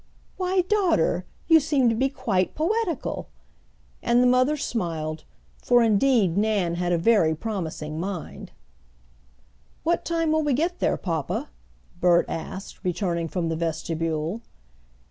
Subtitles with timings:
[0.35, 3.27] "Why, daughter, you seem to be quite poetical!"
[4.01, 5.25] and the mother smiled,
[5.61, 8.51] for indeed Nan had a very promising mind.
[9.83, 11.49] "What time will we get there, papa?"
[11.99, 14.41] Bert asked, returning from the vestibule.